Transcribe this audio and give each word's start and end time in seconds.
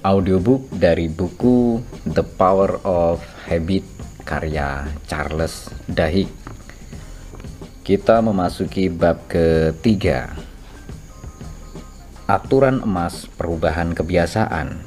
Audiobook 0.00 0.72
dari 0.72 1.12
buku 1.12 1.76
The 2.08 2.24
Power 2.24 2.80
of 2.88 3.20
Habit 3.44 3.84
karya 4.24 4.88
Charles 5.04 5.68
Duhigg. 5.84 6.32
Kita 7.84 8.24
memasuki 8.24 8.88
bab 8.88 9.28
ketiga. 9.28 10.32
Aturan 12.24 12.80
emas 12.80 13.28
perubahan 13.28 13.92
kebiasaan. 13.92 14.80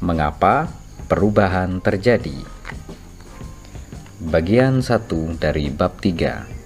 Mengapa 0.00 0.72
perubahan 1.04 1.84
terjadi? 1.84 2.48
Bagian 4.24 4.80
1 4.80 5.36
dari 5.36 5.68
bab 5.68 6.00
3. 6.00 6.63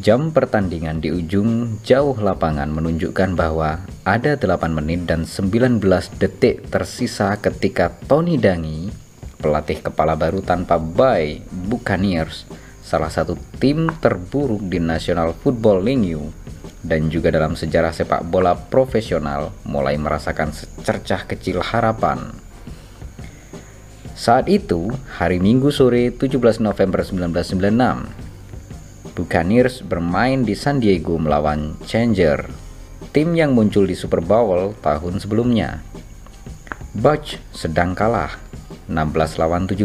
Jam 0.00 0.32
pertandingan 0.32 1.04
di 1.04 1.12
ujung 1.12 1.76
jauh 1.84 2.16
lapangan 2.16 2.72
menunjukkan 2.72 3.36
bahwa 3.36 3.84
ada 4.08 4.40
8 4.40 4.72
menit 4.72 5.04
dan 5.04 5.28
19 5.28 5.84
detik 6.16 6.64
tersisa 6.72 7.36
ketika 7.36 7.92
Tony 8.08 8.40
Dangi, 8.40 8.88
pelatih 9.36 9.84
kepala 9.84 10.16
baru 10.16 10.40
tanpa 10.40 10.80
Bay 10.80 11.44
Buccaneers, 11.68 12.48
salah 12.80 13.12
satu 13.12 13.36
tim 13.60 13.92
terburuk 14.00 14.64
di 14.64 14.80
National 14.80 15.36
Football 15.36 15.84
League 15.84 16.32
dan 16.80 17.12
juga 17.12 17.28
dalam 17.28 17.52
sejarah 17.52 17.92
sepak 17.92 18.24
bola 18.24 18.56
profesional 18.56 19.52
mulai 19.68 20.00
merasakan 20.00 20.56
secercah 20.56 21.28
kecil 21.28 21.60
harapan. 21.60 22.32
Saat 24.16 24.48
itu, 24.48 24.88
hari 25.20 25.36
Minggu 25.36 25.68
sore 25.68 26.14
17 26.16 26.64
November 26.64 27.04
1996, 27.04 28.21
Buccaneers 29.12 29.84
bermain 29.84 30.40
di 30.40 30.56
San 30.56 30.80
Diego 30.80 31.20
melawan 31.20 31.76
Changer, 31.84 32.48
tim 33.12 33.36
yang 33.36 33.52
muncul 33.52 33.84
di 33.84 33.92
Super 33.92 34.24
Bowl 34.24 34.72
tahun 34.80 35.20
sebelumnya. 35.20 35.84
Bucks 36.96 37.36
sedang 37.52 37.92
kalah, 37.92 38.40
16 38.88 39.36
lawan 39.36 39.68
17. 39.68 39.84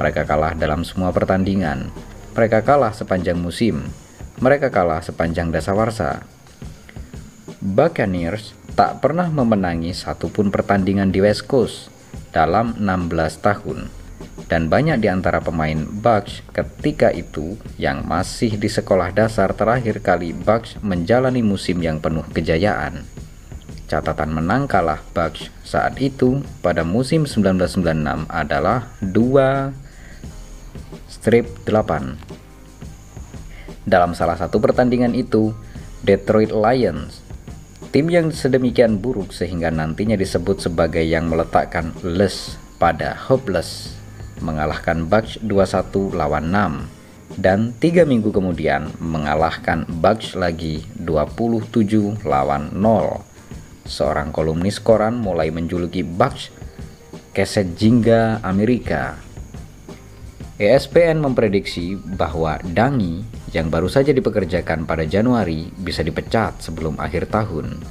Mereka 0.00 0.24
kalah 0.24 0.56
dalam 0.56 0.88
semua 0.88 1.12
pertandingan. 1.12 1.92
Mereka 2.32 2.64
kalah 2.64 2.96
sepanjang 2.96 3.36
musim. 3.36 3.92
Mereka 4.40 4.72
kalah 4.72 5.04
sepanjang 5.04 5.52
dasawarsa. 5.52 6.24
Buccaneers 7.60 8.56
tak 8.72 9.04
pernah 9.04 9.28
memenangi 9.28 9.92
satupun 9.92 10.48
pertandingan 10.48 11.12
di 11.12 11.20
West 11.20 11.44
Coast 11.44 11.92
dalam 12.32 12.72
16 12.80 13.44
tahun 13.44 14.03
dan 14.54 14.70
banyak 14.70 15.02
di 15.02 15.10
antara 15.10 15.42
pemain 15.42 15.82
Bucks 15.82 16.46
ketika 16.54 17.10
itu 17.10 17.58
yang 17.74 18.06
masih 18.06 18.54
di 18.54 18.70
sekolah 18.70 19.10
dasar 19.10 19.50
terakhir 19.50 19.98
kali 19.98 20.30
Bucks 20.30 20.78
menjalani 20.78 21.42
musim 21.42 21.82
yang 21.82 21.98
penuh 21.98 22.22
kejayaan. 22.30 23.02
Catatan 23.90 24.30
menang 24.30 24.70
kalah 24.70 25.02
Bucks 25.10 25.50
saat 25.66 25.98
itu 25.98 26.38
pada 26.62 26.86
musim 26.86 27.26
1996 27.26 28.30
adalah 28.30 28.94
2 29.02 29.74
strip 31.10 31.50
8. 31.66 32.14
Dalam 33.90 34.14
salah 34.14 34.38
satu 34.38 34.62
pertandingan 34.62 35.18
itu, 35.18 35.50
Detroit 36.06 36.54
Lions, 36.54 37.26
tim 37.90 38.06
yang 38.06 38.30
sedemikian 38.30 39.02
buruk 39.02 39.34
sehingga 39.34 39.74
nantinya 39.74 40.14
disebut 40.14 40.62
sebagai 40.62 41.02
yang 41.02 41.26
meletakkan 41.26 41.90
les 42.06 42.54
pada 42.78 43.18
hopeless 43.18 44.03
mengalahkan 44.42 45.06
Bucks 45.06 45.38
2-1 45.42 46.16
lawan 46.16 46.50
6 46.50 47.38
dan 47.38 47.74
tiga 47.82 48.06
minggu 48.06 48.30
kemudian 48.30 48.94
mengalahkan 49.02 49.82
Bucks 49.88 50.38
lagi 50.38 50.86
27 51.02 52.22
lawan 52.22 52.70
0. 52.74 53.22
Seorang 53.84 54.30
kolumnis 54.30 54.78
koran 54.78 55.18
mulai 55.18 55.50
menjuluki 55.50 56.06
Bucks 56.06 56.54
keset 57.34 57.74
jingga 57.74 58.38
Amerika. 58.46 59.18
ESPN 60.54 61.18
memprediksi 61.18 61.98
bahwa 61.98 62.62
Dangi 62.62 63.26
yang 63.50 63.74
baru 63.74 63.90
saja 63.90 64.14
dipekerjakan 64.14 64.86
pada 64.86 65.02
Januari 65.02 65.66
bisa 65.74 66.06
dipecat 66.06 66.62
sebelum 66.62 66.94
akhir 67.02 67.26
tahun. 67.26 67.82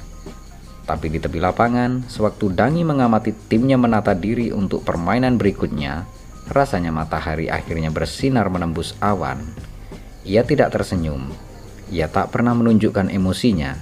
Tapi 0.84 1.06
di 1.12 1.20
tepi 1.20 1.40
lapangan, 1.40 2.08
sewaktu 2.08 2.56
Dangi 2.56 2.84
mengamati 2.84 3.36
timnya 3.48 3.76
menata 3.76 4.16
diri 4.16 4.48
untuk 4.52 4.84
permainan 4.84 5.36
berikutnya, 5.36 6.08
Rasanya 6.44 6.92
matahari 6.92 7.48
akhirnya 7.48 7.88
bersinar 7.88 8.52
menembus 8.52 8.92
awan. 9.00 9.40
Ia 10.28 10.44
tidak 10.44 10.76
tersenyum. 10.76 11.32
Ia 11.88 12.08
tak 12.08 12.32
pernah 12.32 12.52
menunjukkan 12.52 13.08
emosinya 13.08 13.80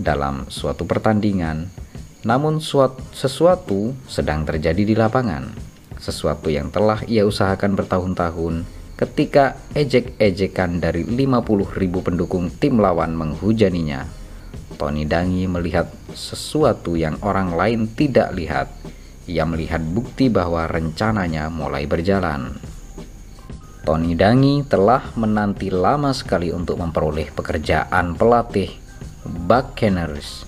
dalam 0.00 0.48
suatu 0.48 0.88
pertandingan. 0.88 1.68
Namun 2.22 2.62
suatu, 2.62 3.02
sesuatu 3.12 3.92
sedang 4.08 4.46
terjadi 4.48 4.82
di 4.84 4.94
lapangan. 4.96 5.52
Sesuatu 6.00 6.48
yang 6.48 6.72
telah 6.72 7.02
ia 7.04 7.28
usahakan 7.28 7.76
bertahun-tahun 7.76 8.64
ketika 8.96 9.58
ejek-ejekan 9.74 10.78
dari 10.78 11.02
50 11.02 11.74
ribu 11.74 12.06
pendukung 12.06 12.48
tim 12.54 12.78
lawan 12.78 13.18
menghujaninya. 13.18 14.06
Tony 14.78 15.06
Dangi 15.06 15.46
melihat 15.46 15.90
sesuatu 16.14 16.94
yang 16.94 17.18
orang 17.22 17.54
lain 17.54 17.90
tidak 17.90 18.34
lihat 18.34 18.70
ia 19.30 19.46
melihat 19.46 19.82
bukti 19.82 20.26
bahwa 20.26 20.66
rencananya 20.66 21.46
mulai 21.52 21.86
berjalan. 21.86 22.58
Tony 23.82 24.14
Dangi 24.14 24.62
telah 24.62 25.10
menanti 25.18 25.66
lama 25.66 26.14
sekali 26.14 26.54
untuk 26.54 26.78
memperoleh 26.78 27.34
pekerjaan 27.34 28.14
pelatih 28.14 28.70
Buccaneers. 29.26 30.46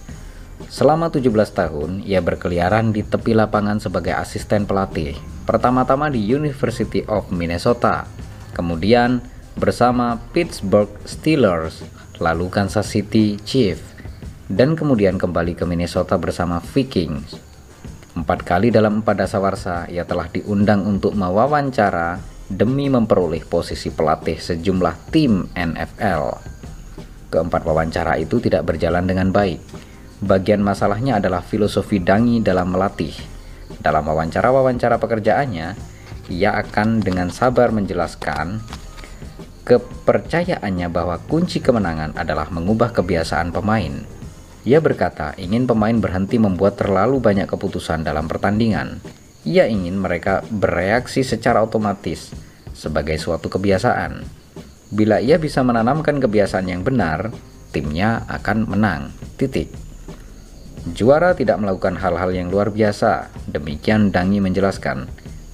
Selama 0.71 1.11
17 1.11 1.31
tahun, 1.51 2.03
ia 2.07 2.23
berkeliaran 2.23 2.95
di 2.95 3.03
tepi 3.03 3.35
lapangan 3.35 3.83
sebagai 3.83 4.15
asisten 4.15 4.67
pelatih. 4.67 5.19
Pertama-tama 5.47 6.11
di 6.11 6.23
University 6.23 7.03
of 7.11 7.31
Minnesota, 7.31 8.07
kemudian 8.55 9.23
bersama 9.55 10.19
Pittsburgh 10.35 10.91
Steelers, 11.07 11.83
lalu 12.19 12.51
Kansas 12.51 12.91
City 12.91 13.39
Chiefs, 13.43 13.87
dan 14.51 14.75
kemudian 14.75 15.19
kembali 15.19 15.55
ke 15.59 15.63
Minnesota 15.67 16.19
bersama 16.19 16.59
Vikings. 16.63 17.54
Empat 18.25 18.41
kali 18.41 18.73
dalam 18.73 19.05
empat 19.05 19.21
dasawarsa, 19.21 19.85
ia 19.93 20.09
telah 20.09 20.33
diundang 20.33 20.89
untuk 20.89 21.13
mewawancara 21.13 22.17
demi 22.49 22.89
memperoleh 22.89 23.45
posisi 23.45 23.93
pelatih 23.93 24.41
sejumlah 24.41 25.13
tim 25.13 25.45
NFL. 25.53 26.33
Keempat 27.29 27.69
wawancara 27.69 28.17
itu 28.17 28.41
tidak 28.41 28.65
berjalan 28.65 29.05
dengan 29.05 29.29
baik. 29.29 29.61
Bagian 30.25 30.65
masalahnya 30.65 31.21
adalah 31.21 31.45
filosofi 31.45 32.01
Dangi 32.01 32.41
dalam 32.41 32.73
melatih. 32.73 33.13
Dalam 33.85 34.09
wawancara-wawancara 34.09 34.97
pekerjaannya, 34.97 35.77
ia 36.33 36.51
akan 36.65 37.05
dengan 37.05 37.29
sabar 37.29 37.77
menjelaskan 37.77 38.65
kepercayaannya 39.69 40.89
bahwa 40.89 41.21
kunci 41.29 41.61
kemenangan 41.61 42.17
adalah 42.17 42.49
mengubah 42.49 42.89
kebiasaan 42.89 43.53
pemain 43.53 44.24
ia 44.65 44.81
berkata 44.81 45.37
ingin 45.37 45.69
pemain 45.69 45.95
berhenti 45.95 46.41
membuat 46.41 46.81
terlalu 46.81 47.21
banyak 47.21 47.45
keputusan 47.45 48.01
dalam 48.01 48.25
pertandingan. 48.25 49.05
Ia 49.45 49.69
ingin 49.69 50.01
mereka 50.01 50.41
bereaksi 50.49 51.21
secara 51.21 51.61
otomatis 51.61 52.33
sebagai 52.73 53.21
suatu 53.21 53.53
kebiasaan. 53.53 54.25
Bila 54.89 55.21
ia 55.21 55.37
bisa 55.37 55.61
menanamkan 55.61 56.17
kebiasaan 56.17 56.65
yang 56.65 56.81
benar, 56.81 57.29
timnya 57.77 58.25
akan 58.25 58.65
menang. 58.65 59.13
Titik. 59.37 59.69
Juara 60.97 61.37
tidak 61.37 61.61
melakukan 61.61 62.01
hal-hal 62.01 62.33
yang 62.33 62.49
luar 62.49 62.73
biasa, 62.73 63.33
demikian 63.49 64.13
Dangi 64.13 64.41
menjelaskan. 64.41 65.09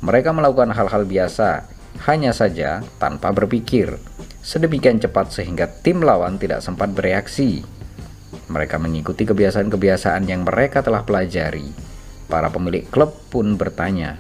Mereka 0.07 0.31
melakukan 0.31 0.71
hal-hal 0.71 1.03
biasa, 1.03 1.67
hanya 2.07 2.31
saja 2.31 2.83
tanpa 3.03 3.35
berpikir. 3.35 3.99
Sedemikian 4.41 5.03
cepat 5.03 5.35
sehingga 5.35 5.67
tim 5.67 6.03
lawan 6.03 6.39
tidak 6.39 6.63
sempat 6.63 6.95
bereaksi. 6.95 7.80
Mereka 8.51 8.79
mengikuti 8.83 9.27
kebiasaan-kebiasaan 9.27 10.27
yang 10.27 10.43
mereka 10.43 10.83
telah 10.83 11.07
pelajari. 11.07 11.71
Para 12.31 12.51
pemilik 12.51 12.87
klub 12.87 13.15
pun 13.31 13.59
bertanya, 13.59 14.19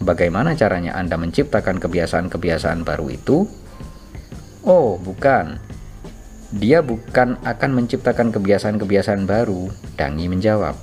"Bagaimana 0.00 0.56
caranya 0.56 0.96
Anda 0.96 1.20
menciptakan 1.20 1.80
kebiasaan-kebiasaan 1.80 2.84
baru 2.84 3.06
itu?" 3.12 3.44
"Oh, 4.64 4.96
bukan. 5.00 5.60
Dia 6.50 6.80
bukan 6.80 7.40
akan 7.44 7.70
menciptakan 7.76 8.32
kebiasaan-kebiasaan 8.32 9.28
baru," 9.28 9.72
Dangi 9.96 10.28
menjawab. 10.28 10.76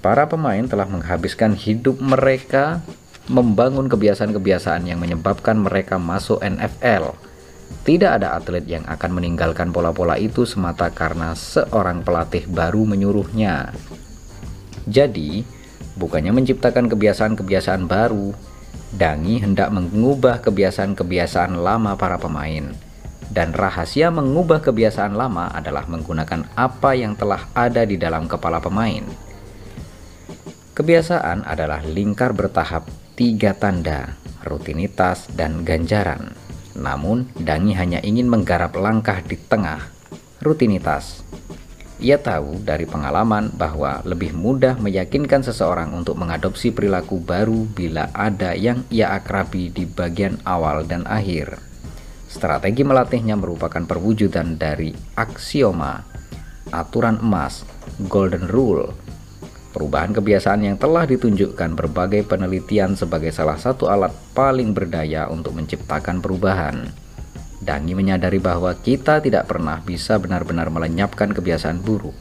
Para 0.00 0.28
pemain 0.28 0.64
telah 0.64 0.88
menghabiskan 0.88 1.52
hidup 1.52 2.00
mereka 2.00 2.80
membangun 3.26 3.90
kebiasaan-kebiasaan 3.90 4.86
yang 4.86 5.02
menyebabkan 5.02 5.58
mereka 5.58 5.98
masuk 5.98 6.38
NFL 6.40 7.18
tidak 7.86 8.18
ada 8.18 8.34
atlet 8.34 8.66
yang 8.66 8.82
akan 8.82 9.10
meninggalkan 9.14 9.70
pola-pola 9.70 10.18
itu 10.18 10.42
semata 10.42 10.90
karena 10.90 11.38
seorang 11.38 12.02
pelatih 12.02 12.46
baru 12.50 12.82
menyuruhnya. 12.82 13.70
Jadi, 14.90 15.46
bukannya 15.94 16.34
menciptakan 16.34 16.90
kebiasaan-kebiasaan 16.90 17.86
baru, 17.86 18.34
Dangi 18.96 19.42
hendak 19.42 19.74
mengubah 19.74 20.40
kebiasaan-kebiasaan 20.46 21.58
lama 21.58 21.98
para 21.98 22.16
pemain. 22.22 22.70
Dan 23.26 23.50
rahasia 23.50 24.14
mengubah 24.14 24.62
kebiasaan 24.62 25.18
lama 25.18 25.50
adalah 25.50 25.84
menggunakan 25.90 26.46
apa 26.54 26.94
yang 26.94 27.18
telah 27.18 27.50
ada 27.52 27.82
di 27.82 27.98
dalam 27.98 28.30
kepala 28.30 28.62
pemain. 28.62 29.02
Kebiasaan 30.72 31.42
adalah 31.42 31.82
lingkar 31.82 32.30
bertahap 32.32 32.86
tiga 33.18 33.52
tanda, 33.58 34.14
rutinitas, 34.46 35.26
dan 35.34 35.66
ganjaran. 35.66 36.45
Namun, 36.76 37.32
Dangi 37.40 37.72
hanya 37.72 38.04
ingin 38.04 38.28
menggarap 38.28 38.76
langkah 38.76 39.24
di 39.24 39.40
tengah, 39.40 39.80
rutinitas. 40.44 41.24
Ia 41.96 42.20
tahu 42.20 42.60
dari 42.60 42.84
pengalaman 42.84 43.56
bahwa 43.56 44.04
lebih 44.04 44.36
mudah 44.36 44.76
meyakinkan 44.76 45.40
seseorang 45.40 45.96
untuk 45.96 46.20
mengadopsi 46.20 46.68
perilaku 46.68 47.24
baru 47.24 47.64
bila 47.72 48.12
ada 48.12 48.52
yang 48.52 48.84
ia 48.92 49.16
akrabi 49.16 49.72
di 49.72 49.88
bagian 49.88 50.36
awal 50.44 50.84
dan 50.84 51.08
akhir. 51.08 51.56
Strategi 52.28 52.84
melatihnya 52.84 53.40
merupakan 53.40 53.80
perwujudan 53.80 54.60
dari 54.60 54.92
aksioma, 55.16 56.04
aturan 56.68 57.16
emas, 57.24 57.64
golden 58.12 58.44
rule, 58.44 58.92
Perubahan 59.76 60.16
kebiasaan 60.16 60.64
yang 60.64 60.80
telah 60.80 61.04
ditunjukkan 61.04 61.76
berbagai 61.76 62.24
penelitian 62.24 62.96
sebagai 62.96 63.28
salah 63.28 63.60
satu 63.60 63.92
alat 63.92 64.08
paling 64.32 64.72
berdaya 64.72 65.28
untuk 65.28 65.52
menciptakan 65.52 66.24
perubahan. 66.24 66.88
Dangi 67.60 67.92
menyadari 67.92 68.40
bahwa 68.40 68.72
kita 68.72 69.20
tidak 69.20 69.44
pernah 69.44 69.84
bisa 69.84 70.16
benar-benar 70.16 70.72
melenyapkan 70.72 71.28
kebiasaan 71.28 71.84
buruk. 71.84 72.16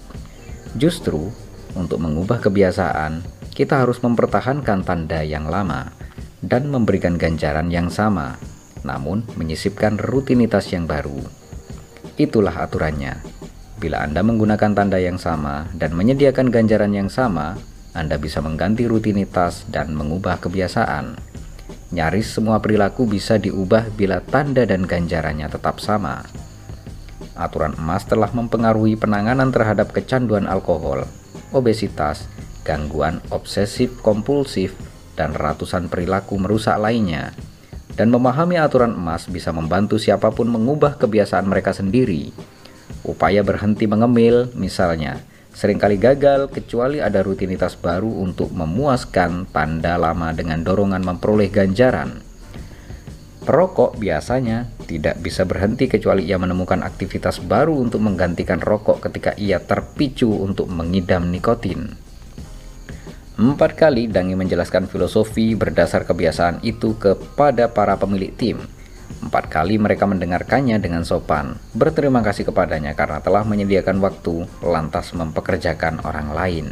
Justru, 0.75 1.31
untuk 1.80 2.04
mengubah 2.04 2.44
kebiasaan, 2.44 3.24
kita 3.56 3.88
harus 3.88 4.04
mempertahankan 4.04 4.84
tanda 4.84 5.24
yang 5.24 5.48
lama 5.48 5.96
dan 6.44 6.68
memberikan 6.68 7.16
ganjaran 7.16 7.72
yang 7.72 7.88
sama, 7.88 8.36
namun 8.84 9.24
menyisipkan 9.40 9.96
rutinitas 9.96 10.75
yang 10.75 10.92
baru. 10.92 11.24
Itulah 12.19 12.68
aturannya. 12.68 13.35
Bila 13.75 14.07
Anda 14.07 14.24
menggunakan 14.24 14.72
tanda 14.72 14.95
yang 15.04 15.19
sama 15.19 15.68
dan 15.75 15.92
menyediakan 16.00 16.48
ganjaran 16.48 16.95
yang 16.95 17.12
sama, 17.12 17.60
Anda 17.92 18.16
bisa 18.16 18.39
mengganti 18.39 18.88
rutinitas 18.88 19.68
dan 19.68 19.92
mengubah 19.92 20.39
kebiasaan. 20.39 21.19
Nyaris 21.92 22.39
semua 22.39 22.63
perilaku 22.63 23.04
bisa 23.04 23.36
diubah 23.36 23.92
bila 23.92 24.24
tanda 24.24 24.63
dan 24.63 24.88
ganjarannya 24.88 25.51
tetap 25.51 25.83
sama. 25.83 26.24
Aturan 27.36 27.75
emas 27.75 28.07
telah 28.07 28.31
mempengaruhi 28.31 28.95
penanganan 28.95 29.51
terhadap 29.51 29.92
kecanduan 29.92 30.48
alkohol, 30.48 31.04
obesitas, 31.51 32.31
gangguan 32.63 33.19
obsesif 33.28 34.00
kompulsif, 34.00 34.71
dan 35.19 35.36
ratusan 35.36 35.92
perilaku 35.92 36.39
merusak 36.39 36.80
lainnya. 36.80 37.36
Dan 37.95 38.07
memahami 38.07 38.56
aturan 38.56 38.95
emas 38.95 39.28
bisa 39.28 39.51
membantu 39.51 40.00
siapa 40.00 40.31
pun 40.31 40.48
mengubah 40.48 40.95
kebiasaan 40.95 41.48
mereka 41.48 41.75
sendiri 41.75 42.55
Upaya 43.06 43.46
berhenti 43.46 43.86
mengemil, 43.86 44.50
misalnya, 44.58 45.22
sering 45.54 45.78
kali 45.78 46.02
gagal 46.02 46.50
kecuali 46.50 47.00
ada 47.00 47.22
rutinitas 47.22 47.78
baru 47.78 48.10
untuk 48.10 48.50
memuaskan 48.50 49.46
tanda 49.54 49.96
lama 50.02 50.34
dengan 50.34 50.66
dorongan 50.66 51.06
memperoleh 51.06 51.54
ganjaran. 51.54 52.26
Perokok 53.46 54.02
biasanya 54.02 54.74
tidak 54.90 55.22
bisa 55.22 55.46
berhenti 55.46 55.86
kecuali 55.86 56.26
ia 56.26 56.42
menemukan 56.42 56.82
aktivitas 56.82 57.46
baru 57.46 57.78
untuk 57.78 58.02
menggantikan 58.02 58.58
rokok 58.58 59.06
ketika 59.06 59.38
ia 59.38 59.62
terpicu 59.62 60.34
untuk 60.34 60.66
mengidam 60.66 61.30
nikotin. 61.30 61.94
Empat 63.38 63.78
kali 63.78 64.10
Dangi 64.10 64.34
menjelaskan 64.34 64.90
filosofi 64.90 65.54
berdasar 65.54 66.10
kebiasaan 66.10 66.66
itu 66.66 66.98
kepada 66.98 67.70
para 67.70 67.94
pemilik 68.02 68.34
tim 68.34 68.58
Empat 69.25 69.50
kali 69.50 69.81
mereka 69.81 70.06
mendengarkannya 70.06 70.78
dengan 70.78 71.02
sopan, 71.02 71.57
berterima 71.74 72.22
kasih 72.22 72.46
kepadanya 72.46 72.94
karena 72.94 73.19
telah 73.25 73.42
menyediakan 73.42 73.98
waktu 73.98 74.46
lantas 74.62 75.18
mempekerjakan 75.18 76.06
orang 76.06 76.30
lain. 76.30 76.68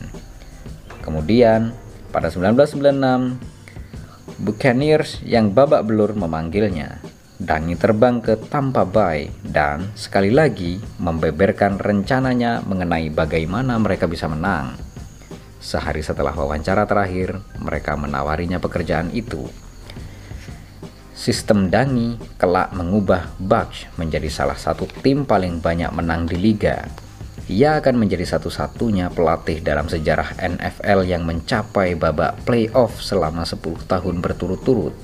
Kemudian, 1.01 1.74
pada 2.13 2.30
1996, 2.30 3.41
Buccaneers 4.39 5.19
yang 5.25 5.50
babak 5.50 5.88
belur 5.88 6.13
memanggilnya. 6.13 7.01
Dangi 7.41 7.75
terbang 7.75 8.21
ke 8.24 8.38
Tampa 8.38 8.85
Bay 8.85 9.27
dan 9.44 9.91
sekali 9.97 10.31
lagi 10.31 10.80
membeberkan 11.01 11.81
rencananya 11.81 12.63
mengenai 12.63 13.12
bagaimana 13.12 13.75
mereka 13.81 14.07
bisa 14.07 14.30
menang. 14.31 14.77
Sehari 15.59 16.03
setelah 16.03 16.35
wawancara 16.35 16.88
terakhir, 16.88 17.39
mereka 17.59 17.95
menawarinya 17.95 18.62
pekerjaan 18.62 19.12
itu 19.12 19.47
Sistem 21.13 21.69
Dangi 21.69 22.18
kelak 22.42 22.74
mengubah 22.74 23.38
Bucks 23.38 23.86
menjadi 24.01 24.25
salah 24.33 24.57
satu 24.57 24.89
tim 25.06 25.30
paling 25.30 25.62
banyak 25.62 25.94
menang 25.94 26.25
di 26.25 26.42
liga. 26.42 26.89
Ia 27.45 27.77
akan 27.77 28.01
menjadi 28.01 28.25
satu-satunya 28.25 29.13
pelatih 29.13 29.62
dalam 29.62 29.86
sejarah 29.86 30.33
NFL 30.42 31.06
yang 31.06 31.21
mencapai 31.21 31.94
babak 31.94 32.42
playoff 32.50 32.98
selama 32.98 33.45
10 33.45 33.86
tahun 33.86 34.25
berturut-turut. 34.25 34.98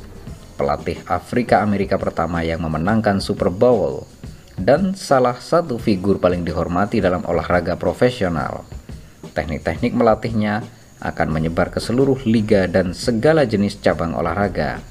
Pelatih 0.58 0.98
Afrika 1.06 1.62
Amerika 1.62 2.02
pertama 2.02 2.42
yang 2.42 2.66
memenangkan 2.66 3.22
Super 3.22 3.54
Bowl 3.54 4.10
dan 4.58 4.98
salah 4.98 5.38
satu 5.38 5.78
figur 5.78 6.18
paling 6.18 6.42
dihormati 6.42 6.98
dalam 7.06 7.22
olahraga 7.30 7.78
profesional. 7.78 8.66
Teknik-teknik 9.38 9.94
melatihnya 9.94 10.66
akan 11.06 11.30
menyebar 11.30 11.70
ke 11.70 11.78
seluruh 11.78 12.18
liga 12.26 12.66
dan 12.66 12.98
segala 12.98 13.46
jenis 13.46 13.78
cabang 13.78 14.18
olahraga 14.18 14.82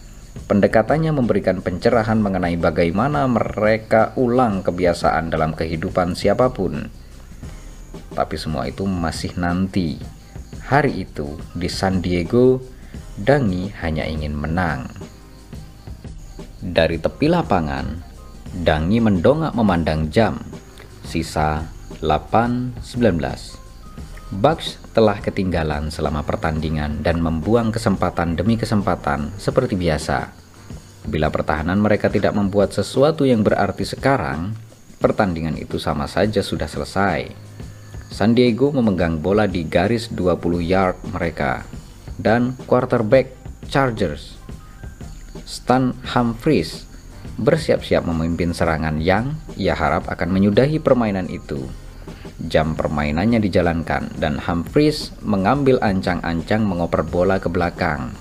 Pendekatannya 0.46 1.10
memberikan 1.10 1.58
pencerahan 1.58 2.22
mengenai 2.22 2.54
bagaimana 2.54 3.26
mereka 3.26 4.14
ulang 4.14 4.62
kebiasaan 4.62 5.34
dalam 5.34 5.56
kehidupan 5.58 6.14
siapa 6.14 6.54
pun. 6.54 6.86
Tapi 8.14 8.36
semua 8.38 8.70
itu 8.70 8.86
masih 8.86 9.34
nanti. 9.34 9.98
Hari 10.68 11.08
itu 11.08 11.40
di 11.56 11.66
San 11.66 12.04
Diego, 12.04 12.62
Dangi 13.18 13.72
hanya 13.82 14.06
ingin 14.06 14.36
menang. 14.36 14.86
Dari 16.62 17.00
tepi 17.00 17.26
lapangan, 17.26 17.98
Dangi 18.62 19.02
mendongak 19.02 19.56
memandang 19.56 20.12
jam. 20.12 20.38
Sisa 21.02 21.64
8.19. 22.04 22.84
Bucks 24.38 24.76
telah 24.98 25.22
ketinggalan 25.22 25.94
selama 25.94 26.26
pertandingan 26.26 27.06
dan 27.06 27.22
membuang 27.22 27.70
kesempatan 27.70 28.34
demi 28.34 28.58
kesempatan 28.58 29.30
seperti 29.38 29.78
biasa. 29.78 30.34
Bila 31.06 31.30
pertahanan 31.30 31.78
mereka 31.78 32.10
tidak 32.10 32.34
membuat 32.34 32.74
sesuatu 32.74 33.22
yang 33.22 33.46
berarti 33.46 33.86
sekarang, 33.86 34.58
pertandingan 34.98 35.54
itu 35.54 35.78
sama 35.78 36.10
saja 36.10 36.42
sudah 36.42 36.66
selesai. 36.66 37.30
San 38.10 38.34
Diego 38.34 38.74
memegang 38.74 39.22
bola 39.22 39.46
di 39.46 39.62
garis 39.62 40.10
20 40.10 40.66
yard 40.66 40.98
mereka 41.14 41.62
dan 42.18 42.58
quarterback 42.66 43.30
Chargers 43.70 44.34
Stan 45.46 45.94
Humphries 46.10 46.90
bersiap-siap 47.38 48.02
memimpin 48.02 48.50
serangan 48.50 48.98
yang 48.98 49.38
ia 49.54 49.78
harap 49.78 50.10
akan 50.10 50.34
menyudahi 50.34 50.82
permainan 50.82 51.30
itu. 51.30 51.70
Jam 52.38 52.78
permainannya 52.78 53.42
dijalankan 53.42 54.14
dan 54.22 54.38
Humphries 54.38 55.10
mengambil 55.26 55.82
ancang-ancang 55.82 56.62
mengoper 56.62 57.02
bola 57.02 57.42
ke 57.42 57.50
belakang. 57.50 58.14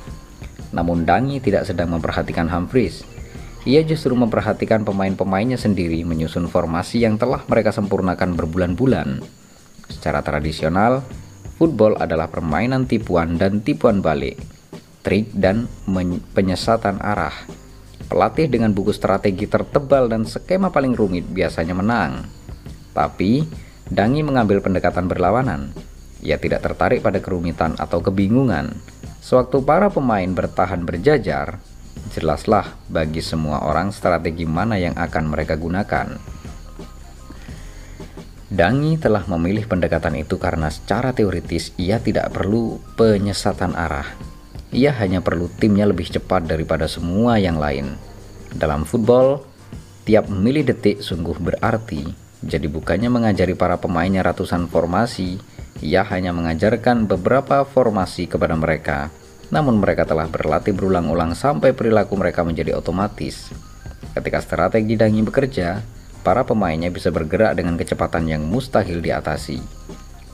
Namun 0.73 1.05
Dangi 1.05 1.37
tidak 1.37 1.69
sedang 1.69 1.93
memperhatikan 1.93 2.49
Humphries. 2.49 3.05
Ia 3.69 3.85
justru 3.85 4.17
memperhatikan 4.17 4.81
pemain-pemainnya 4.81 5.61
sendiri 5.61 6.01
menyusun 6.01 6.49
formasi 6.49 7.05
yang 7.05 7.21
telah 7.21 7.45
mereka 7.45 7.69
sempurnakan 7.69 8.33
berbulan-bulan. 8.33 9.21
Secara 9.85 10.25
tradisional, 10.25 11.05
football 11.61 12.01
adalah 12.01 12.25
permainan 12.25 12.89
tipuan 12.89 13.37
dan 13.37 13.61
tipuan 13.61 14.01
balik, 14.01 14.41
trik 15.05 15.29
dan 15.35 15.69
penyesatan 16.33 16.97
arah. 17.05 17.35
Pelatih 18.07 18.49
dengan 18.49 18.71
buku 18.71 18.95
strategi 18.95 19.45
tertebal 19.45 20.09
dan 20.09 20.23
skema 20.23 20.71
paling 20.71 20.95
rumit 20.95 21.27
biasanya 21.27 21.75
menang. 21.75 22.23
Tapi, 22.95 23.43
Dangi 23.87 24.19
mengambil 24.19 24.59
pendekatan 24.59 25.07
berlawanan. 25.07 25.71
Ia 26.19 26.35
tidak 26.35 26.65
tertarik 26.65 26.99
pada 26.99 27.23
kerumitan 27.23 27.79
atau 27.79 28.03
kebingungan. 28.03 28.75
Sewaktu 29.23 29.63
para 29.63 29.87
pemain 29.87 30.27
bertahan 30.27 30.83
berjajar, 30.83 31.63
jelaslah 32.11 32.75
bagi 32.91 33.23
semua 33.23 33.63
orang 33.63 33.95
strategi 33.95 34.43
mana 34.43 34.75
yang 34.75 34.95
akan 34.95 35.23
mereka 35.31 35.55
gunakan. 35.55 36.19
Dangi 38.47 38.95
telah 38.99 39.27
memilih 39.27 39.67
pendekatan 39.67 40.19
itu 40.19 40.39
karena 40.39 40.71
secara 40.71 41.11
teoritis 41.11 41.75
ia 41.79 41.99
tidak 41.99 42.31
perlu 42.31 42.79
penyesatan 42.95 43.75
arah. 43.75 44.07
Ia 44.71 44.91
hanya 44.99 45.23
perlu 45.23 45.47
timnya 45.47 45.87
lebih 45.87 46.11
cepat 46.11 46.47
daripada 46.47 46.91
semua 46.91 47.39
yang 47.39 47.55
lain. 47.55 47.95
Dalam 48.51 48.83
football, 48.83 49.43
tiap 50.07 50.31
milidetik 50.31 51.03
sungguh 51.03 51.35
berarti 51.39 52.26
jadi 52.45 52.69
bukannya 52.69 53.09
mengajari 53.09 53.57
para 53.57 53.81
pemainnya 53.81 54.21
ratusan 54.21 54.69
formasi, 54.69 55.41
ia 55.81 56.05
hanya 56.05 56.29
mengajarkan 56.33 57.09
beberapa 57.09 57.65
formasi 57.65 58.29
kepada 58.29 58.53
mereka. 58.53 59.09
Namun 59.49 59.81
mereka 59.81 60.05
telah 60.05 60.29
berlatih 60.29 60.75
berulang-ulang 60.77 61.33
sampai 61.33 61.73
perilaku 61.73 62.13
mereka 62.13 62.45
menjadi 62.45 62.77
otomatis. 62.77 63.49
Ketika 64.13 64.43
strategi 64.43 64.93
dangi 64.93 65.25
bekerja, 65.25 65.81
para 66.21 66.45
pemainnya 66.45 66.93
bisa 66.93 67.09
bergerak 67.09 67.57
dengan 67.57 67.79
kecepatan 67.79 68.29
yang 68.29 68.45
mustahil 68.45 69.01
diatasi. 69.01 69.57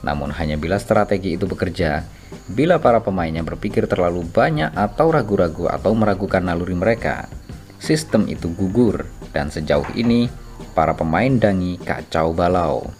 Namun 0.04 0.28
hanya 0.36 0.60
bila 0.60 0.76
strategi 0.76 1.40
itu 1.40 1.48
bekerja, 1.48 2.04
bila 2.52 2.76
para 2.76 3.00
pemainnya 3.00 3.40
berpikir 3.40 3.88
terlalu 3.88 4.28
banyak 4.28 4.76
atau 4.76 5.08
ragu-ragu 5.08 5.72
atau 5.72 5.96
meragukan 5.96 6.44
naluri 6.44 6.76
mereka, 6.76 7.32
sistem 7.80 8.28
itu 8.28 8.52
gugur 8.52 9.08
dan 9.32 9.48
sejauh 9.48 9.88
ini 9.96 10.28
para 10.74 10.92
pemain 10.98 11.30
dangi 11.30 11.78
kacau 11.78 12.34
balau. 12.34 12.90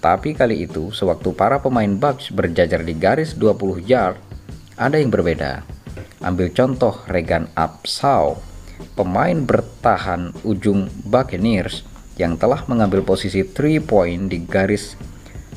Tapi 0.00 0.32
kali 0.32 0.64
itu, 0.64 0.88
sewaktu 0.94 1.36
para 1.36 1.60
pemain 1.60 1.90
Bucks 1.92 2.32
berjajar 2.32 2.80
di 2.80 2.96
garis 2.96 3.36
20 3.36 3.84
yard, 3.84 4.16
ada 4.80 4.96
yang 4.96 5.12
berbeda. 5.12 5.60
Ambil 6.24 6.54
contoh 6.56 7.04
Regan 7.04 7.52
Apsau, 7.52 8.40
pemain 8.96 9.36
bertahan 9.44 10.32
ujung 10.46 10.88
Buccaneers 11.04 11.84
yang 12.16 12.40
telah 12.40 12.64
mengambil 12.64 13.04
posisi 13.04 13.44
3 13.44 13.84
point 13.84 14.32
di 14.32 14.40
garis 14.46 14.96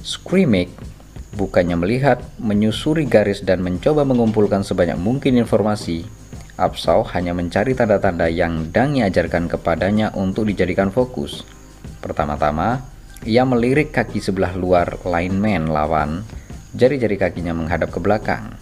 scrimmage 0.03 0.93
bukannya 1.33 1.75
melihat, 1.77 2.21
menyusuri 2.37 3.09
garis 3.09 3.41
dan 3.41 3.65
mencoba 3.65 4.05
mengumpulkan 4.05 4.61
sebanyak 4.61 4.97
mungkin 4.97 5.35
informasi. 5.41 6.05
Apsau 6.53 7.01
hanya 7.17 7.33
mencari 7.33 7.73
tanda-tanda 7.73 8.29
yang 8.29 8.69
Dang 8.69 8.93
ajarkan 9.01 9.49
kepadanya 9.49 10.13
untuk 10.13 10.45
dijadikan 10.45 10.93
fokus. 10.93 11.41
Pertama-tama, 11.97 12.85
ia 13.25 13.41
melirik 13.41 13.89
kaki 13.89 14.21
sebelah 14.21 14.53
luar 14.53 15.01
lineman 15.01 15.65
lawan, 15.65 16.21
jari-jari 16.77 17.17
kakinya 17.17 17.57
menghadap 17.57 17.89
ke 17.89 17.97
belakang. 17.97 18.53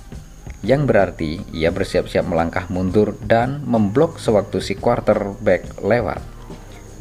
Yang 0.63 0.81
berarti 0.87 1.31
ia 1.51 1.73
bersiap-siap 1.73 2.31
melangkah 2.31 2.69
mundur 2.71 3.17
dan 3.27 3.59
memblok 3.67 4.23
sewaktu 4.23 4.63
si 4.63 4.79
quarterback 4.79 5.81
lewat. 5.83 6.23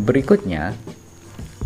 Berikutnya, 0.01 0.75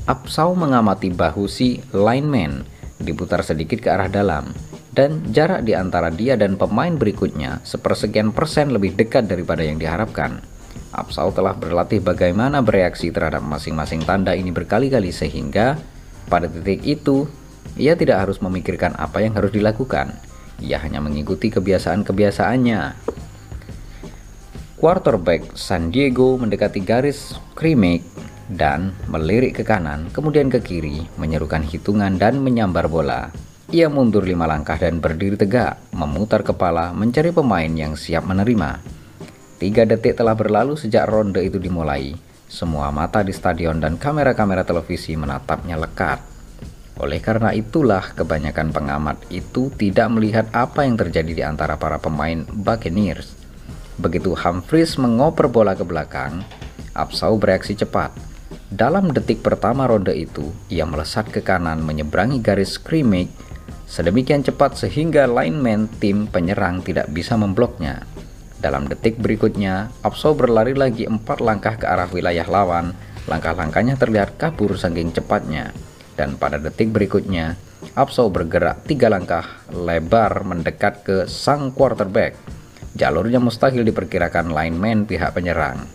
Apsau 0.05 0.53
mengamati 0.53 1.09
bahu 1.09 1.49
si 1.49 1.81
lineman 1.97 2.69
diputar 3.01 3.41
sedikit 3.41 3.81
ke 3.81 3.89
arah 3.89 4.13
dalam 4.13 4.53
dan 4.95 5.27
jarak 5.35 5.67
di 5.67 5.75
antara 5.75 6.09
dia 6.09 6.39
dan 6.39 6.55
pemain 6.55 6.95
berikutnya 6.95 7.59
sepersekian 7.67 8.31
persen 8.31 8.71
lebih 8.71 8.95
dekat 8.95 9.27
daripada 9.27 9.67
yang 9.67 9.77
diharapkan. 9.77 10.39
Apsau 10.95 11.35
telah 11.35 11.59
berlatih 11.59 11.99
bagaimana 11.99 12.63
bereaksi 12.63 13.11
terhadap 13.11 13.43
masing-masing 13.43 14.07
tanda 14.07 14.31
ini 14.39 14.55
berkali-kali 14.55 15.11
sehingga 15.11 15.75
pada 16.31 16.47
titik 16.47 16.87
itu 16.87 17.27
ia 17.75 17.99
tidak 17.99 18.23
harus 18.23 18.39
memikirkan 18.39 18.95
apa 18.95 19.19
yang 19.19 19.35
harus 19.35 19.51
dilakukan. 19.51 20.15
Ia 20.63 20.79
hanya 20.79 21.03
mengikuti 21.03 21.51
kebiasaan-kebiasaannya. 21.51 23.11
Quarterback 24.79 25.59
San 25.59 25.91
Diego 25.91 26.39
mendekati 26.39 26.79
garis 26.87 27.35
scrimmage 27.35 28.07
dan 28.47 28.95
melirik 29.11 29.59
ke 29.59 29.65
kanan, 29.67 30.13
kemudian 30.15 30.47
ke 30.47 30.63
kiri, 30.63 31.11
menyerukan 31.19 31.67
hitungan 31.67 32.15
dan 32.15 32.39
menyambar 32.39 32.87
bola. 32.87 33.35
Ia 33.73 33.89
mundur 33.89 34.29
lima 34.29 34.45
langkah 34.45 34.77
dan 34.77 35.01
berdiri 35.01 35.41
tegak, 35.41 35.81
memutar 35.97 36.45
kepala, 36.45 36.93
mencari 36.93 37.33
pemain 37.33 37.73
yang 37.73 37.97
siap 37.97 38.29
menerima. 38.29 38.77
Tiga 39.57 39.89
detik 39.89 40.21
telah 40.21 40.37
berlalu 40.37 40.77
sejak 40.77 41.09
ronde 41.09 41.41
itu 41.41 41.57
dimulai. 41.57 42.13
Semua 42.45 42.93
mata 42.93 43.25
di 43.25 43.33
stadion 43.33 43.81
dan 43.81 43.97
kamera-kamera 43.97 44.69
televisi 44.69 45.17
menatapnya 45.17 45.81
lekat. 45.81 46.21
Oleh 47.01 47.25
karena 47.25 47.57
itulah 47.57 48.13
kebanyakan 48.13 48.69
pengamat 48.69 49.17
itu 49.33 49.73
tidak 49.81 50.13
melihat 50.13 50.47
apa 50.53 50.85
yang 50.85 51.01
terjadi 51.01 51.33
di 51.33 51.41
antara 51.43 51.81
para 51.81 51.97
pemain 51.97 52.45
Buccaneers. 52.45 53.33
Begitu 53.97 54.37
Humphries 54.37 55.01
mengoper 55.01 55.49
bola 55.49 55.73
ke 55.73 55.89
belakang, 55.89 56.45
Apsau 56.93 57.41
bereaksi 57.41 57.73
cepat 57.73 58.35
dalam 58.75 59.15
detik 59.15 59.39
pertama 59.39 59.87
ronde 59.87 60.11
itu, 60.19 60.51
ia 60.67 60.83
melesat 60.83 61.31
ke 61.31 61.39
kanan 61.47 61.79
menyeberangi 61.79 62.43
garis 62.43 62.75
scrimmage 62.75 63.31
sedemikian 63.95 64.43
cepat 64.43 64.75
sehingga 64.75 65.31
lineman 65.31 65.87
tim 66.03 66.27
penyerang 66.27 66.83
tidak 66.83 67.07
bisa 67.15 67.39
membloknya. 67.39 68.03
Dalam 68.59 68.91
detik 68.91 69.23
berikutnya, 69.23 69.95
Apso 70.03 70.35
berlari 70.35 70.75
lagi 70.75 71.07
empat 71.07 71.39
langkah 71.39 71.79
ke 71.79 71.87
arah 71.87 72.11
wilayah 72.11 72.49
lawan. 72.51 72.91
Langkah-langkahnya 73.31 73.95
terlihat 73.95 74.35
kabur 74.35 74.75
saking 74.75 75.15
cepatnya. 75.15 75.71
Dan 76.19 76.35
pada 76.35 76.59
detik 76.59 76.91
berikutnya, 76.91 77.55
Apso 77.95 78.27
bergerak 78.35 78.83
tiga 78.83 79.07
langkah 79.07 79.63
lebar 79.71 80.43
mendekat 80.43 81.07
ke 81.07 81.17
sang 81.31 81.71
quarterback. 81.71 82.35
Jalurnya 82.99 83.39
mustahil 83.39 83.87
diperkirakan 83.87 84.51
lineman 84.51 85.07
pihak 85.07 85.31
penyerang. 85.39 85.87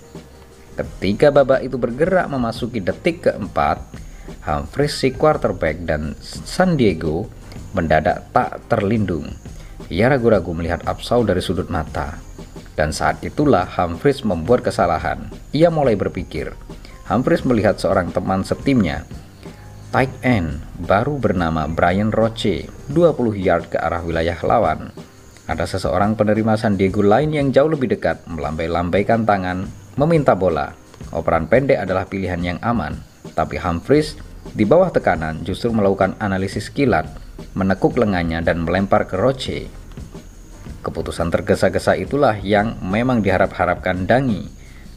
Ketika 0.80 1.36
babak 1.36 1.68
itu 1.68 1.76
bergerak 1.76 2.32
memasuki 2.32 2.80
detik 2.80 3.28
keempat, 3.28 3.84
Humphries 4.46 4.94
si 4.96 5.10
quarterback 5.12 5.84
dan 5.84 6.14
San 6.22 6.78
Diego 6.78 7.28
mendadak 7.74 8.30
tak 8.34 8.62
terlindung. 8.72 9.30
Ia 9.90 10.12
ragu-ragu 10.12 10.54
melihat 10.54 10.86
Absau 10.86 11.26
dari 11.26 11.42
sudut 11.42 11.72
mata. 11.74 12.20
Dan 12.78 12.96
saat 12.96 13.20
itulah 13.26 13.68
Humphries 13.68 14.24
membuat 14.24 14.64
kesalahan. 14.64 15.28
Ia 15.52 15.68
mulai 15.68 16.00
berpikir. 16.00 16.56
Humphries 17.10 17.44
melihat 17.44 17.82
seorang 17.82 18.14
teman 18.14 18.46
setimnya, 18.46 19.02
tight 19.90 20.14
end 20.22 20.62
baru 20.78 21.18
bernama 21.18 21.66
Brian 21.66 22.14
Roche, 22.14 22.70
20 22.94 23.34
yard 23.34 23.74
ke 23.74 23.82
arah 23.82 24.06
wilayah 24.06 24.38
lawan. 24.46 24.94
Ada 25.50 25.66
seseorang 25.66 26.14
penerima 26.14 26.54
San 26.62 26.78
Diego 26.78 27.02
lain 27.02 27.34
yang 27.34 27.50
jauh 27.50 27.74
lebih 27.74 27.90
dekat 27.90 28.22
melambai-lambaikan 28.30 29.26
tangan 29.26 29.66
meminta 29.98 30.38
bola. 30.38 30.78
Operan 31.10 31.50
pendek 31.50 31.82
adalah 31.82 32.06
pilihan 32.06 32.38
yang 32.46 32.60
aman, 32.62 33.02
tapi 33.34 33.58
Humphries 33.58 34.14
di 34.54 34.62
bawah 34.62 34.94
tekanan 34.94 35.42
justru 35.42 35.74
melakukan 35.74 36.14
analisis 36.22 36.70
kilat, 36.70 37.10
menekuk 37.54 37.96
lengannya 38.00 38.40
dan 38.44 38.64
melempar 38.64 39.10
ke 39.10 39.16
Roche. 39.20 39.72
Keputusan 40.80 41.30
tergesa-gesa 41.30 42.00
itulah 42.00 42.40
yang 42.40 42.80
memang 42.80 43.20
diharap-harapkan 43.20 44.08
Dangi. 44.08 44.48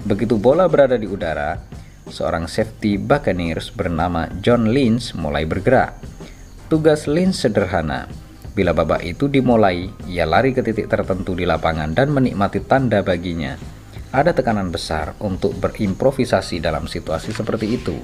Begitu 0.06 0.38
bola 0.38 0.70
berada 0.70 0.94
di 0.94 1.10
udara, 1.10 1.58
seorang 2.06 2.46
safety 2.46 2.98
Buccaneers 2.98 3.74
bernama 3.74 4.30
John 4.42 4.70
Lynch 4.70 5.14
mulai 5.18 5.46
bergerak. 5.46 5.98
Tugas 6.70 7.10
Lynch 7.10 7.42
sederhana. 7.42 8.06
Bila 8.52 8.76
babak 8.76 9.02
itu 9.02 9.26
dimulai, 9.32 9.88
ia 10.06 10.28
lari 10.28 10.52
ke 10.52 10.60
titik 10.60 10.86
tertentu 10.86 11.32
di 11.32 11.48
lapangan 11.48 11.96
dan 11.96 12.12
menikmati 12.12 12.60
tanda 12.62 13.00
baginya 13.00 13.56
ada 14.12 14.36
tekanan 14.36 14.68
besar 14.68 15.16
untuk 15.24 15.56
berimprovisasi 15.56 16.60
dalam 16.60 16.84
situasi 16.84 17.32
seperti 17.32 17.80
itu. 17.80 17.96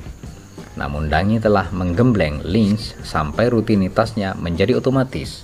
Namun 0.78 1.10
Dangi 1.10 1.42
telah 1.42 1.66
menggembleng 1.74 2.46
Lynch 2.46 2.94
sampai 3.02 3.50
rutinitasnya 3.50 4.38
menjadi 4.38 4.78
otomatis. 4.78 5.42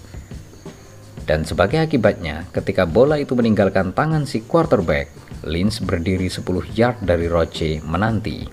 Dan 1.26 1.42
sebagai 1.42 1.82
akibatnya, 1.82 2.46
ketika 2.54 2.86
bola 2.86 3.18
itu 3.18 3.34
meninggalkan 3.34 3.90
tangan 3.96 4.28
si 4.28 4.46
quarterback, 4.46 5.10
Lynch 5.42 5.82
berdiri 5.82 6.30
10 6.30 6.46
yard 6.76 7.02
dari 7.02 7.26
Roche 7.26 7.82
menanti. 7.82 8.46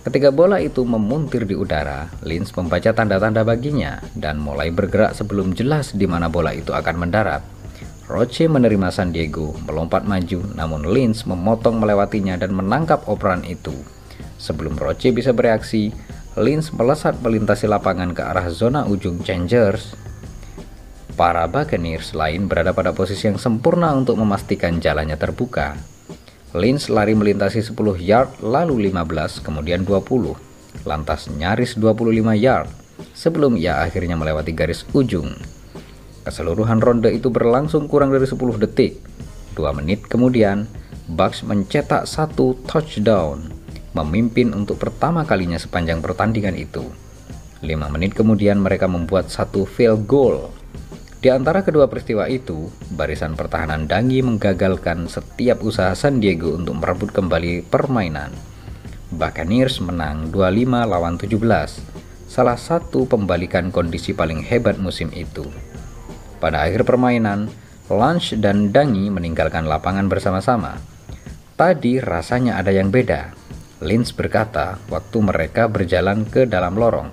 Ketika 0.00 0.32
bola 0.32 0.56
itu 0.62 0.86
memuntir 0.86 1.44
di 1.44 1.52
udara, 1.52 2.08
Lynch 2.24 2.56
membaca 2.56 2.92
tanda-tanda 2.92 3.44
baginya 3.44 4.00
dan 4.16 4.40
mulai 4.40 4.72
bergerak 4.72 5.12
sebelum 5.12 5.52
jelas 5.52 5.92
di 5.92 6.08
mana 6.08 6.30
bola 6.32 6.56
itu 6.56 6.72
akan 6.72 6.96
mendarat. 6.96 7.42
Roche 8.08 8.48
menerima 8.48 8.88
San 8.90 9.12
Diego, 9.12 9.56
melompat 9.64 10.04
maju, 10.04 10.40
namun 10.56 10.88
Lynch 10.88 11.24
memotong 11.28 11.78
melewatinya 11.78 12.36
dan 12.36 12.52
menangkap 12.52 13.06
operan 13.06 13.44
itu. 13.44 13.76
Sebelum 14.40 14.76
Roche 14.80 15.12
bisa 15.12 15.36
bereaksi, 15.36 15.92
Lynch 16.40 16.72
melesat 16.72 17.20
melintasi 17.20 17.68
lapangan 17.68 18.16
ke 18.16 18.24
arah 18.24 18.48
zona 18.48 18.88
ujung 18.88 19.20
Changers. 19.20 19.92
Para 21.12 21.44
Buccaneers 21.44 22.16
lain 22.16 22.48
berada 22.48 22.72
pada 22.72 22.96
posisi 22.96 23.28
yang 23.28 23.36
sempurna 23.36 23.92
untuk 23.92 24.16
memastikan 24.16 24.80
jalannya 24.80 25.20
terbuka. 25.20 25.76
Lynch 26.56 26.88
lari 26.88 27.12
melintasi 27.12 27.60
10 27.60 27.76
yard, 28.00 28.40
lalu 28.40 28.88
15, 28.88 29.44
kemudian 29.44 29.84
20, 29.84 30.32
lantas 30.88 31.28
nyaris 31.28 31.76
25 31.76 32.08
yard, 32.32 32.72
sebelum 33.12 33.60
ia 33.60 33.84
akhirnya 33.84 34.16
melewati 34.16 34.56
garis 34.56 34.88
ujung. 34.96 35.36
Keseluruhan 36.24 36.80
ronde 36.80 37.12
itu 37.12 37.28
berlangsung 37.28 37.84
kurang 37.84 38.16
dari 38.16 38.24
10 38.24 38.56
detik. 38.56 38.96
Dua 39.52 39.76
menit 39.76 40.08
kemudian, 40.08 40.64
Bucks 41.04 41.44
mencetak 41.44 42.08
satu 42.08 42.56
touchdown, 42.64 43.59
memimpin 43.96 44.54
untuk 44.54 44.78
pertama 44.78 45.26
kalinya 45.26 45.58
sepanjang 45.58 45.98
pertandingan 45.98 46.54
itu. 46.54 46.86
Lima 47.60 47.92
menit 47.92 48.16
kemudian 48.16 48.62
mereka 48.62 48.88
membuat 48.88 49.28
satu 49.28 49.68
field 49.68 50.08
goal. 50.08 50.48
Di 51.20 51.28
antara 51.28 51.60
kedua 51.60 51.84
peristiwa 51.84 52.24
itu, 52.32 52.72
barisan 52.96 53.36
pertahanan 53.36 53.84
Dangi 53.84 54.24
menggagalkan 54.24 55.04
setiap 55.04 55.60
usaha 55.60 55.92
San 55.92 56.16
Diego 56.16 56.56
untuk 56.56 56.80
merebut 56.80 57.12
kembali 57.12 57.68
permainan. 57.68 58.32
Buccaneers 59.12 59.84
menang 59.84 60.32
25 60.32 60.88
lawan 60.88 61.20
17, 61.20 61.36
salah 62.24 62.56
satu 62.56 63.04
pembalikan 63.04 63.68
kondisi 63.68 64.16
paling 64.16 64.40
hebat 64.40 64.80
musim 64.80 65.12
itu. 65.12 65.44
Pada 66.40 66.64
akhir 66.64 66.88
permainan, 66.88 67.52
Lunch 67.92 68.32
dan 68.40 68.72
Dangi 68.72 69.12
meninggalkan 69.12 69.68
lapangan 69.68 70.08
bersama-sama. 70.08 70.80
Tadi 71.58 72.00
rasanya 72.00 72.56
ada 72.56 72.72
yang 72.72 72.88
beda. 72.88 73.39
Lynch 73.80 74.12
berkata 74.12 74.76
waktu 74.92 75.18
mereka 75.24 75.64
berjalan 75.64 76.28
ke 76.28 76.44
dalam 76.44 76.76
lorong. 76.76 77.08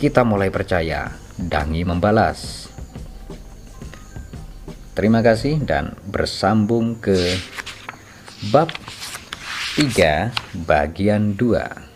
Kita 0.00 0.24
mulai 0.24 0.48
percaya 0.48 1.12
Dangi 1.36 1.84
membalas. 1.84 2.70
Terima 4.96 5.20
kasih 5.20 5.60
dan 5.66 5.92
bersambung 6.08 6.96
ke 7.02 7.36
bab 8.48 8.70
3 9.76 10.30
bagian 10.64 11.34
2. 11.36 11.93